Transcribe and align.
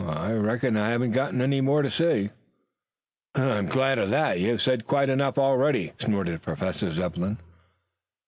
I 0.09 0.33
reckon 0.33 0.77
I 0.77 0.89
haven't 0.89 1.11
got 1.11 1.31
anything 1.35 1.63
more 1.63 1.83
to 1.83 1.91
say." 1.91 2.31
"I 3.35 3.59
am 3.59 3.67
glad 3.67 3.99
of 3.99 4.11
it. 4.11 4.37
You 4.39 4.49
have 4.49 4.59
said 4.63 4.87
quite 4.87 5.09
enough 5.09 5.37
already," 5.37 5.93
snorted 5.99 6.41
Professor 6.41 6.91
Zepplin. 6.91 7.37